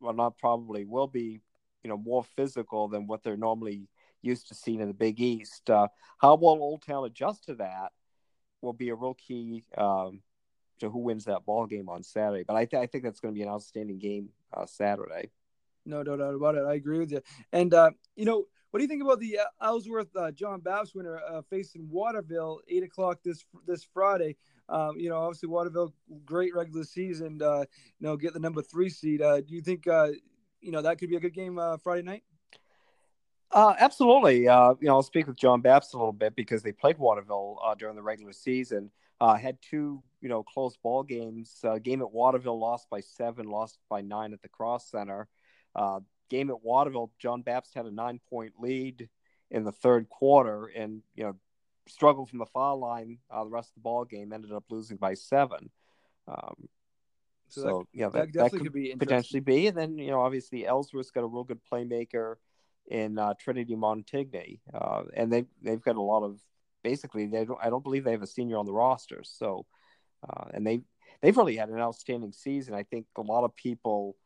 [0.00, 1.40] well, not probably, will be,
[1.82, 3.88] you know, more physical than what they're normally
[4.20, 5.68] used to seeing in the Big East.
[5.68, 7.92] How will Old Town adjust to that
[8.62, 10.20] will be a real key um,
[10.80, 12.44] to who wins that ball game on Saturday.
[12.46, 15.30] But I, th- I think that's going to be an outstanding game uh, Saturday.
[15.84, 16.64] No, no doubt about it.
[16.64, 17.20] I agree with you.
[17.52, 20.94] And uh, you know, what do you think about the uh, Ellsworth uh, John Bapst
[20.94, 24.36] winner uh, facing Waterville eight o'clock this this Friday?
[24.68, 25.92] Um, you know, obviously Waterville
[26.24, 27.40] great regular season.
[27.42, 27.64] Uh,
[27.98, 29.20] you know, get the number three seed.
[29.20, 32.22] Do you think you know that could be a good game Friday night?
[33.52, 34.48] Uh, absolutely.
[34.48, 37.58] Uh, you know, I'll speak with John Bapst a little bit because they played Waterville
[37.62, 38.90] uh, during the regular season.
[39.20, 41.58] Uh, had two, you know, close ball games.
[41.62, 45.28] Uh, game at Waterville lost by seven, lost by nine at the Cross Center.
[45.76, 49.08] Uh, game at Waterville, John Bapst had a nine-point lead
[49.50, 51.36] in the third quarter, and you know,
[51.86, 54.32] struggled from the foul line the rest of the ball game.
[54.32, 55.70] Ended up losing by seven.
[56.26, 56.68] Um,
[57.48, 59.66] so, so that, yeah, that, that, that could, could be potentially be.
[59.66, 62.36] And then you know, obviously Ellsworth's got a real good playmaker
[62.88, 66.40] in uh, Trinity Montigny, uh, and they they've got a lot of
[66.82, 67.58] basically they don't.
[67.62, 69.22] I don't believe they have a senior on the roster.
[69.24, 69.66] So,
[70.28, 70.80] uh, and they
[71.20, 72.74] they've really had an outstanding season.
[72.74, 74.16] I think a lot of people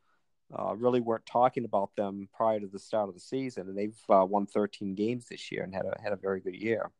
[0.56, 3.98] uh, really weren't talking about them prior to the start of the season, and they've
[4.08, 6.90] uh, won 13 games this year and had a had a very good year.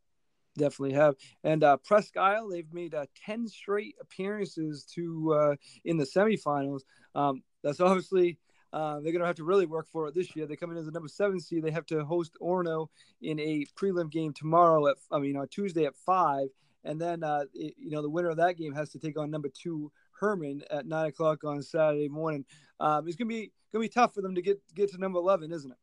[0.57, 1.17] Definitely have.
[1.45, 6.81] And uh, Presque Isle, they've made uh, 10 straight appearances to uh, in the semifinals.
[7.15, 8.39] Um, that's obviously
[8.73, 10.47] uh, they're going to have to really work for it this year.
[10.47, 11.63] They come in as a number seven seed.
[11.63, 12.89] They have to host Orono
[13.23, 16.49] in a prelim game tomorrow at, I mean, on Tuesday at five.
[16.85, 19.31] And then, uh, it, you know, the winner of that game has to take on
[19.31, 22.45] number two Hermon at nine o'clock on Saturday morning.
[22.81, 25.53] Um, it's gonna be gonna be tough for them to get get to number eleven,
[25.53, 25.77] isn't it?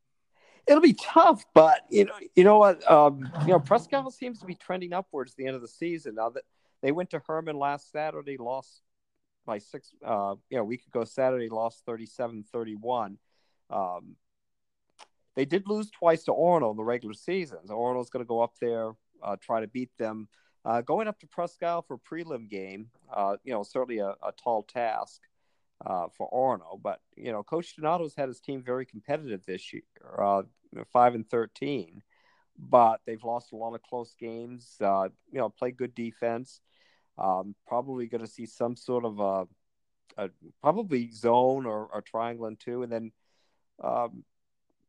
[0.66, 2.90] It'll be tough, but you know, you know what?
[2.90, 6.14] Um, you know, Prescott seems to be trending upwards at the end of the season.
[6.14, 6.44] Now that
[6.82, 8.80] they went to Hermon last Saturday, lost
[9.44, 9.92] by six.
[10.04, 13.16] Uh, you know, week ago Saturday, lost 37-31.
[13.70, 14.16] Um,
[15.36, 17.58] they did lose twice to Orono in the regular season.
[17.66, 20.28] So Orono's going to go up there, uh, try to beat them.
[20.64, 24.14] Uh, going up to Presque Isle for a prelim game, uh, you know, certainly a,
[24.22, 25.20] a tall task
[25.84, 26.80] uh, for Orono.
[26.80, 29.82] But you know, Coach Donato's had his team very competitive this year,
[30.18, 30.42] uh,
[30.92, 32.02] five and thirteen.
[32.56, 34.76] But they've lost a lot of close games.
[34.80, 36.60] Uh, you know, play good defense.
[37.16, 39.46] Um, probably going to see some sort of a,
[40.16, 43.12] a probably zone or, or triangle in two, and then
[43.82, 44.24] um,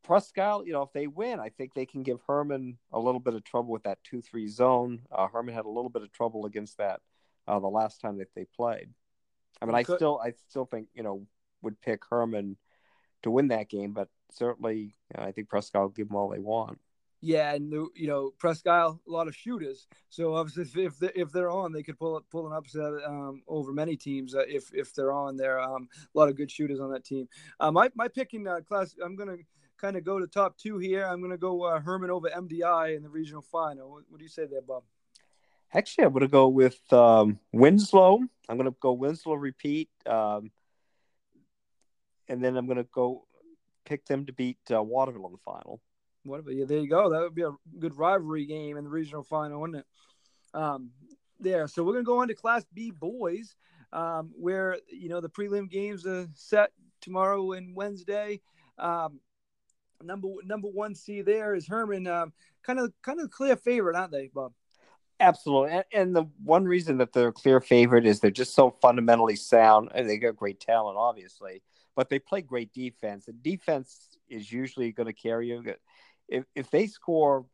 [0.08, 3.34] Isle, you know, if they win, I think they can give Hermon a little bit
[3.34, 5.02] of trouble with that two-three zone.
[5.10, 7.00] Uh, Hermon had a little bit of trouble against that
[7.46, 8.88] uh, the last time that they played.
[9.60, 11.26] I mean, I still, I still think, you know,
[11.62, 12.56] would pick Hermon
[13.22, 16.28] to win that game, but certainly, you know, I think Prescott will give them all
[16.28, 16.78] they want.
[17.22, 19.86] Yeah, and the, you know Presque Isle, a lot of shooters.
[20.10, 23.72] So obviously, if they, if they're on, they could pull pull an upset um, over
[23.72, 24.34] many teams.
[24.34, 27.26] Uh, if if they're on, there um, a lot of good shooters on that team.
[27.58, 29.38] Uh, my my picking uh, class, I'm gonna
[29.78, 31.04] kind of go to top two here.
[31.04, 33.90] I'm to go uh, Hermon over MDI in the regional final.
[33.90, 34.82] What, what, do you say there, Bob?
[35.72, 38.20] Actually, I'm to go with um, Winslow.
[38.48, 39.90] I'm to go Winslow repeat.
[40.06, 40.50] Um,
[42.28, 43.26] and then I'm to go
[43.84, 45.80] pick them to beat uh, Waterville in the final.
[46.26, 46.52] Whatever.
[46.52, 47.10] Yeah, there you go.
[47.10, 49.86] That would be a good rivalry game in the regional final, wouldn't it?
[50.54, 50.90] Um,
[51.40, 51.66] there.
[51.68, 53.56] So we're to go on to Class B boys,
[53.92, 58.40] um, where, you know, the prelim games are set tomorrow and Wednesday.
[58.78, 59.20] Um,
[60.02, 62.06] number number one seed there is Hermon.
[62.06, 64.52] Um, kind of kind of clear favorite, aren't they, Bob?
[65.18, 68.76] Absolutely, and, and, the one reason that they're a clear favorite is they're just so
[68.82, 71.62] fundamentally sound, and they got great talent, obviously,
[71.94, 73.26] but they play great defense.
[73.26, 75.62] And defense is usually going to carry you.
[76.28, 77.46] If if they score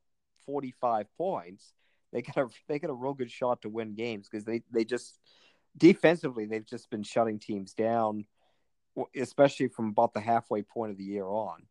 [0.46, 1.72] forty five points,
[2.12, 4.84] they get a they get a real good shot to win games because they they
[4.84, 5.18] just
[5.76, 8.26] defensively they've just been shutting teams down,
[9.16, 11.62] especially from about the halfway point of the year on.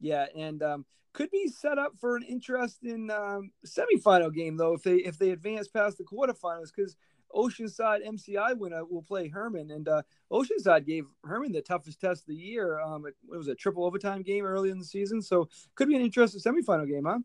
[0.00, 4.82] Yeah, and um, could be set up for an interesting um, semifinal game though if
[4.82, 6.96] they if they advance past the quarterfinals because
[7.34, 12.28] Oceanside MCI winner will play Hermon, and uh, Oceanside gave Hermon the toughest test of
[12.28, 12.80] the year.
[12.80, 15.96] Um, it, it, was a triple overtime game early in the season, so could be
[15.96, 17.18] an interesting semifinal game, huh?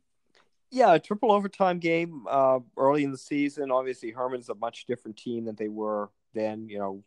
[0.70, 3.72] Yeah, a triple overtime game uh, early in the season.
[3.72, 6.70] Obviously, Hermon's a much different team than they were then.
[6.70, 7.04] You know,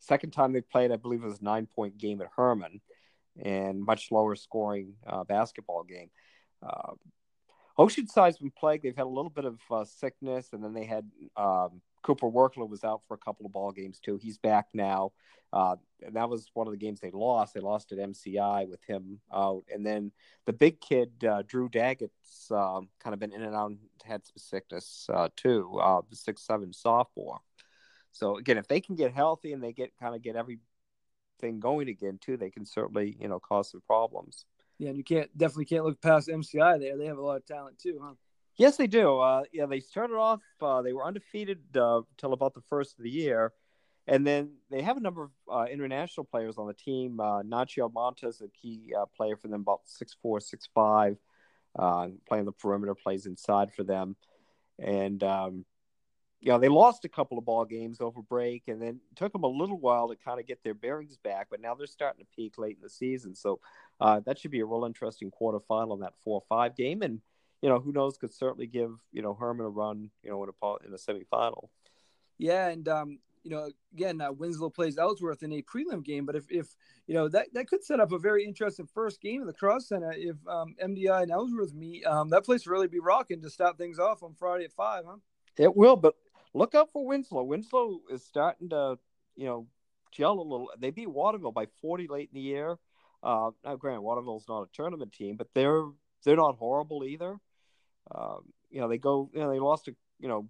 [0.00, 2.80] second time they played, I believe it was a nine point game at Hermon
[3.40, 6.10] and much lower scoring uh, basketball game.
[6.62, 6.92] Uh,
[7.78, 8.84] Oceanside's been plagued.
[8.84, 12.66] They've had a little bit of uh, sickness, and then they had um, Cooper Workler
[12.66, 14.18] was out for a couple of ball games too.
[14.22, 15.12] He's back now,
[15.52, 17.54] uh, and that was one of the games they lost.
[17.54, 20.12] They lost at MCI with him out, and then
[20.44, 23.72] the big kid uh, Drew Daggett's um, kind of been in and out,
[24.04, 25.78] had some sickness uh, too.
[25.82, 27.40] Uh, the six seven sophomore.
[28.12, 30.60] So again, if they can get healthy and they get kind of get everything
[31.58, 34.44] going again too, they can certainly you know cause some problems.
[34.78, 36.98] Yeah, and you can't definitely can't look past MCI there.
[36.98, 38.14] They have a lot of talent too, huh?
[38.56, 39.18] Yes, they do.
[39.18, 40.40] Uh, yeah, they started off.
[40.60, 43.52] Uh, they were undefeated uh, till about the first of the year,
[44.06, 47.18] and then they have a number of uh, international players on the team.
[47.18, 51.16] Uh, Nacho Montes, a key uh, player for them, about six four, six five,
[51.76, 54.14] playing the perimeter, plays inside for them,
[54.78, 55.64] and um,
[56.42, 59.48] know, they lost a couple of ball games over break, and then took them a
[59.48, 61.48] little while to kind of get their bearings back.
[61.50, 63.58] But now they're starting to peak late in the season, so
[63.98, 67.02] that should be a real interesting quarterfinal in that four-five game.
[67.02, 67.20] And
[67.64, 68.18] you know, who knows?
[68.18, 71.68] Could certainly give you know Hermon a run, you know, in a in a semifinal.
[72.36, 76.36] Yeah, and um, you know, again, uh, Winslow plays Ellsworth in a prelim game, but
[76.36, 79.46] if, if you know that that could set up a very interesting first game in
[79.46, 82.04] the Cross Center if um, MDI and Ellsworth meet.
[82.04, 85.16] Um, that place really be rocking to start things off on Friday at five, huh?
[85.56, 86.16] It will, but
[86.52, 87.44] look out for Winslow.
[87.44, 88.98] Winslow is starting to,
[89.36, 89.68] you know,
[90.12, 90.68] gel a little.
[90.78, 92.76] They beat Waterville by 40 late in the year.
[93.22, 95.86] Uh, now, granted, Waterville's not a tournament team, but they're
[96.24, 97.38] they're not horrible either.
[98.12, 100.48] Um, you know they go you know they lost a you know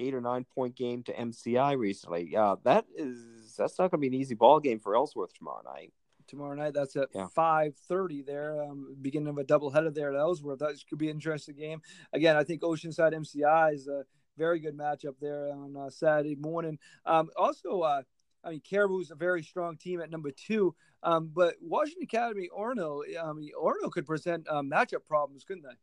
[0.00, 2.36] eight or nine point game to MCI recently.
[2.36, 5.62] Uh, that is that's not going to be an easy ball game for Ellsworth tomorrow
[5.64, 5.92] night.
[6.26, 7.28] Tomorrow night, that's at Yeah.
[7.28, 8.22] five thirty.
[8.22, 10.58] There, um, beginning of a doubleheader there at Ellsworth.
[10.60, 11.82] That could be an interesting game.
[12.12, 14.04] Again, I think Oceanside MCI is a
[14.36, 16.78] very good matchup there on uh, Saturday morning.
[17.06, 18.02] Um, also, uh,
[18.42, 20.74] I mean, Caribou's a very strong team at number two.
[21.02, 25.76] Um, but Washington Academy, Orono, I mean, Orono could present uh, matchup problems, couldn't they?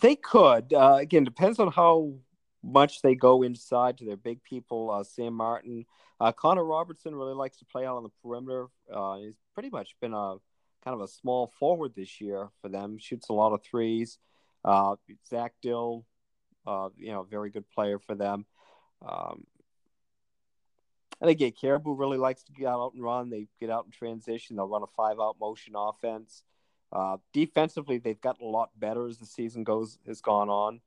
[0.00, 0.72] They could.
[0.72, 2.14] Uh, again, depends on how
[2.62, 4.90] much they go inside to their big people.
[4.90, 5.86] Uh, Sam Martin,
[6.20, 8.66] uh, Connor Robertson really likes to play out on the perimeter.
[8.92, 10.36] Uh, he's pretty much been a
[10.84, 12.98] kind of a small forward this year for them.
[12.98, 14.18] Shoots a lot of threes.
[14.64, 14.96] Uh,
[15.28, 16.04] Zach Dill,
[16.66, 18.46] uh, you know, very good player for them.
[19.06, 19.44] Um,
[21.20, 23.30] and again, Caribou really likes to get out and run.
[23.30, 24.56] They get out in transition.
[24.56, 26.42] They'll run a five-out motion offense.
[26.92, 30.80] Uh, defensively, they've gotten a lot better as the season goes has gone on.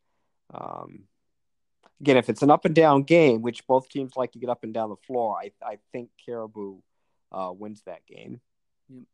[0.53, 1.03] Um,
[1.99, 4.63] again, if it's an up and down game, which both teams like to get up
[4.63, 6.79] and down the floor, I, I think Caribou
[7.31, 8.41] uh, wins that game.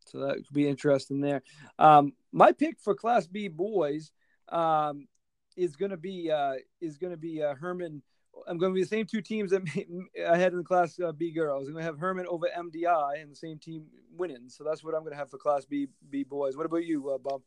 [0.06, 1.42] So that could be interesting there.
[1.78, 4.10] Um, my pick for Class B boys
[4.48, 5.06] um,
[5.56, 8.02] is going to be uh, is going to be uh, Hermon.
[8.48, 9.62] I'm going to be the same two teams that
[10.28, 11.66] I had in the Class uh, B girls.
[11.66, 14.48] I'm going to have Hermon over MDI and the same team winning.
[14.48, 16.56] So that's what I'm going to have for Class B B boys.
[16.56, 17.42] What about you, uh, Bob?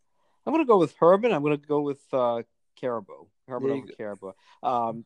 [0.46, 1.32] I'm going to go with Hermon.
[1.32, 2.44] I'm going to go with uh,
[2.80, 3.26] Caribou.
[3.48, 4.32] Hermon over Caribou.
[4.64, 5.06] Um,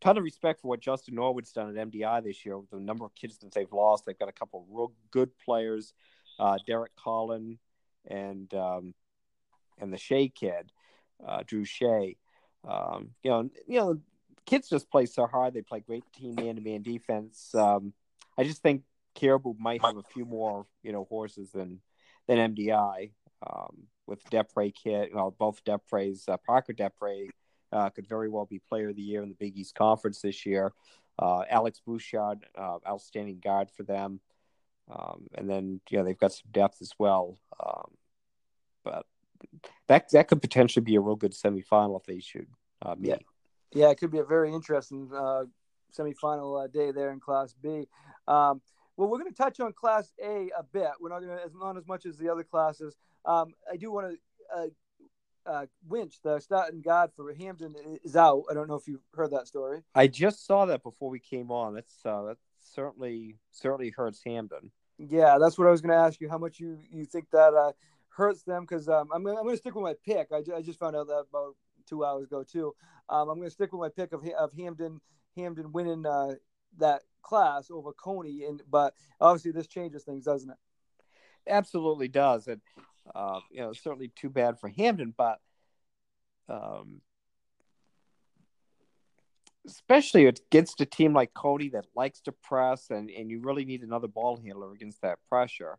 [0.00, 3.04] ton of respect for what Justin Norwood's done at MDI this year with the number
[3.04, 4.04] of kids that they've lost.
[4.04, 5.94] They've got a couple of real good players,
[6.38, 7.58] uh, Derek Collin
[8.06, 8.94] and um,
[9.78, 10.72] and the Shea kid,
[11.26, 12.16] uh, Drew Shea.
[12.68, 13.98] Um, you know, you know,
[14.46, 15.54] kids just play so hard.
[15.54, 17.54] They play great team man to man defense.
[17.54, 17.92] Um,
[18.38, 18.82] I just think
[19.14, 21.80] Caribou might have a few more, you know, horses than
[22.26, 23.12] than MDI.
[23.46, 27.28] Um, with Depre kid, well, both Depre's uh, Parker Depre
[27.72, 30.44] uh, could very well be Player of the Year in the Big East Conference this
[30.46, 30.72] year.
[31.18, 34.20] Uh, Alex Bouchard, uh, outstanding guard for them,
[34.90, 37.38] um, and then you know they've got some depth as well.
[37.64, 37.90] Um,
[38.84, 39.06] but
[39.88, 42.46] that that could potentially be a real good semifinal if they should
[42.80, 43.10] uh, meet.
[43.10, 43.16] Yeah.
[43.74, 45.44] Yeah, it could be a very interesting uh,
[45.96, 47.86] semifinal uh, day there in Class B.
[48.28, 48.60] Um,
[48.96, 50.90] well, we're going to touch on Class A a bit.
[51.00, 52.96] We're not going to, as not as much as the other classes.
[53.24, 54.18] Um, I do want to.
[54.54, 54.66] Uh,
[55.44, 58.44] uh, Winch, the starting guard for Hampden, is out.
[58.48, 59.80] I don't know if you heard that story.
[59.92, 61.74] I just saw that before we came on.
[61.74, 64.70] That's uh, that certainly certainly hurts Hampden.
[64.98, 66.28] Yeah, that's what I was going to ask you.
[66.28, 67.72] How much you, you think that uh,
[68.08, 68.62] hurts them?
[68.62, 70.28] Because um, I'm, I'm going to stick with my pick.
[70.32, 71.56] I, I just found out that about
[71.92, 72.74] two hours ago too.
[73.08, 75.00] Um, I'm going to stick with my pick of of Hampden
[75.36, 76.34] Hampden winning uh,
[76.78, 78.44] that class over Cony.
[78.44, 80.56] And but obviously this changes things, doesn't it?
[81.48, 82.60] absolutely does, and
[83.14, 85.40] uh, you know, certainly too bad for Hampden, but
[86.48, 87.00] um,
[89.66, 93.82] especially against a team like Cony that likes to press, and and you really need
[93.82, 95.78] another ball handler against that pressure.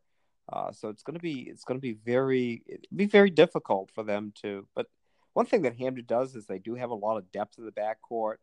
[0.52, 4.04] Uh, so it's going to be it's going to be very be very difficult for
[4.04, 4.68] them to.
[4.76, 4.88] But
[5.34, 7.72] one thing that Hampden does is they do have a lot of depth in the
[7.72, 8.38] backcourt.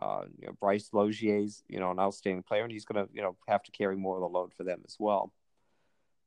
[0.00, 3.22] Uh, you know, Bryce Logier's you know an outstanding player, and he's going to you
[3.22, 5.32] know have to carry more of the load for them as well.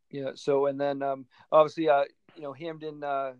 [0.10, 0.32] Yeah.
[0.36, 2.04] So and then um, obviously uh,
[2.36, 3.34] you know Hampden uh,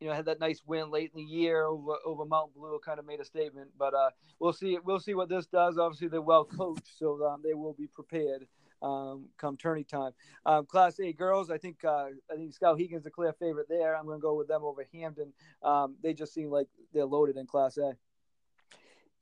[0.00, 2.98] you know had that nice win late in the year over over Mount Blue, kind
[2.98, 3.70] of made a statement.
[3.78, 5.78] But uh, we'll see we'll see what this does.
[5.78, 8.46] Obviously they're well coached, so um, they will be prepared.
[8.82, 10.10] Um, come tourney time,
[10.44, 11.50] um, Class A girls.
[11.50, 13.96] I think uh, I think Skowhegan's a clear favorite there.
[13.96, 15.32] I'm going to go with them over Hampden.
[15.62, 17.96] Um, they just seem like they're loaded in Class A.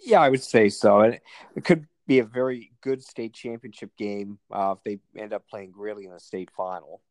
[0.00, 1.00] Yeah, I would say so.
[1.00, 1.20] And
[1.54, 5.70] it could be a very good state championship game uh, if they end up playing
[5.70, 7.02] Greely in the state final.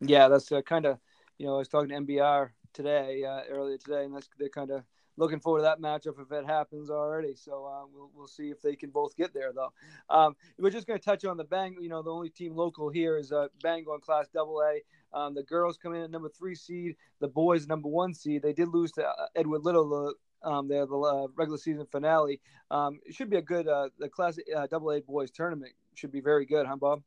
[0.00, 0.98] Yeah, that's uh, kind of
[1.38, 4.70] you know I was talking to MBR today uh, earlier today, and that's they're kind
[4.70, 4.82] of
[5.16, 7.34] looking forward to that matchup if it happens already.
[7.34, 9.72] So uh, we'll we'll see if they can both get there though.
[10.08, 11.76] Um, we're just going to touch on the Bang.
[11.80, 14.80] You know, the only team local here is uh, Bangor in Class Double A.
[15.16, 16.96] Um, the girls come in at number three seed.
[17.20, 18.42] The boys number one seed.
[18.42, 20.14] They did lose to uh, Edward Little.
[20.42, 22.40] Um, they're the uh, regular season finale.
[22.70, 25.72] Um, it should be a good uh, the Class uh, Double A boys tournament.
[25.94, 27.02] Should be very good, huh, Bob?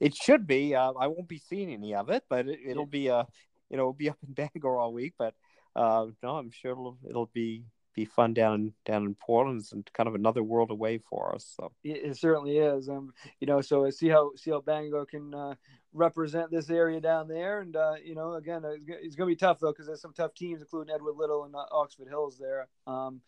[0.00, 0.74] It should be.
[0.74, 3.24] Uh, I won't be seeing any of it, but it, it'll be uh,
[3.70, 5.14] you know, it'll be up in Bangor all week.
[5.18, 5.34] But
[5.76, 9.64] uh, no, I'm sure it'll it'll be be fun down down in Portland.
[9.72, 11.54] and kind of another world away for us.
[11.56, 12.88] So it, it certainly is.
[12.88, 15.54] Um, you know, so see how see how Bangor can uh,
[15.92, 19.36] represent this area down there, and uh, you know, again, it's, it's going to be
[19.36, 22.68] tough though because there's some tough teams, including Edward Little and uh, Oxford Hills there.
[22.86, 23.20] Um,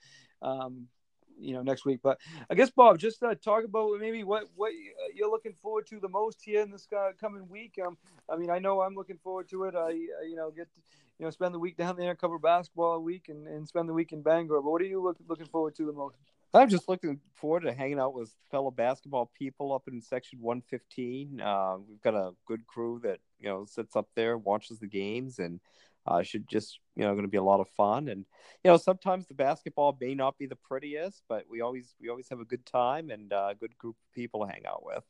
[0.42, 0.88] um,
[1.38, 2.00] you know, next week.
[2.02, 2.18] But
[2.48, 4.72] I guess Bob, just uh, talk about maybe what what
[5.14, 7.78] you're looking forward to the most here in this uh, coming week.
[7.84, 7.96] Um,
[8.30, 9.74] I mean, I know I'm looking forward to it.
[9.74, 10.68] I, I you know get
[11.18, 13.94] you know spend the week down there, cover basketball a week, and, and spend the
[13.94, 14.60] week in Bangor.
[14.60, 16.16] But what are you look, looking forward to the most?
[16.54, 21.40] I'm just looking forward to hanging out with fellow basketball people up in section 115.
[21.40, 25.38] Uh, we've got a good crew that you know sits up there, watches the games,
[25.38, 25.60] and
[26.06, 28.08] uh, should just you know going to be a lot of fun.
[28.08, 28.24] And
[28.64, 32.28] you know sometimes the basketball may not be the prettiest, but we always we always
[32.28, 35.04] have a good time and uh, a good group of people to hang out with.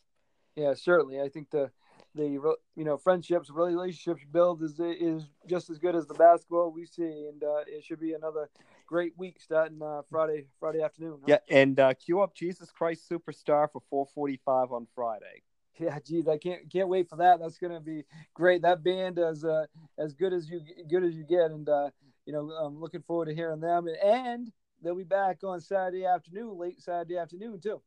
[0.56, 1.20] Yeah, certainly.
[1.20, 1.70] I think the
[2.16, 6.86] the you know friendships, relationships build is is just as good as the basketball we
[6.86, 8.48] see, and uh, it should be another
[8.86, 11.18] great week starting uh, Friday Friday afternoon.
[11.20, 11.26] Huh?
[11.26, 15.42] Yeah, and uh, cue up Jesus Christ Superstar for 4:45 on Friday.
[15.78, 17.38] Yeah, geez, I can't can't wait for that.
[17.40, 18.04] That's gonna be
[18.34, 18.62] great.
[18.62, 19.66] That band is uh,
[19.98, 21.90] as good as you good as you get, and uh,
[22.24, 23.86] you know I'm looking forward to hearing them.
[23.86, 24.52] And, and
[24.82, 27.82] they'll be back on Saturday afternoon, late Saturday afternoon too.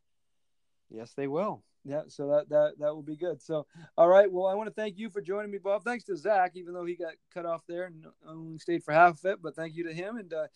[0.91, 1.63] Yes, they will.
[1.85, 3.41] Yeah, so that that that will be good.
[3.41, 3.65] So,
[3.97, 4.31] all right.
[4.31, 5.83] Well, I want to thank you for joining me, Bob.
[5.83, 9.19] Thanks to Zach, even though he got cut off there and only stayed for half
[9.19, 9.41] of it.
[9.41, 10.47] But thank you to him, and uh,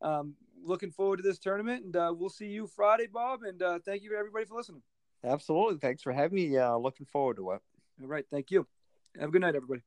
[0.00, 1.84] um, looking forward to this tournament.
[1.84, 3.42] And uh, we'll see you Friday, Bob.
[3.42, 4.82] And uh, thank you everybody for listening.
[5.22, 5.78] Absolutely.
[5.78, 6.56] Thanks for having me.
[6.56, 7.60] Uh, looking forward to it.
[8.00, 8.24] All right.
[8.30, 8.66] Thank you.
[9.18, 9.82] Have a good night, everybody.